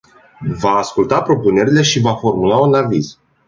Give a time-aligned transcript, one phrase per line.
[0.57, 3.17] Va asculta propunerile și va formula un aviz.